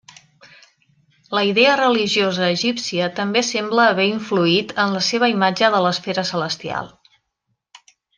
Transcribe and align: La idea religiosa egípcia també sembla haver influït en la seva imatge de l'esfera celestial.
La 1.37 1.41
idea 1.49 1.73
religiosa 1.81 2.47
egípcia 2.53 3.09
també 3.21 3.43
sembla 3.49 3.85
haver 3.91 4.07
influït 4.13 4.73
en 4.85 4.97
la 4.99 5.03
seva 5.11 5.29
imatge 5.35 5.71
de 5.77 5.83
l'esfera 5.87 6.25
celestial. 6.35 6.91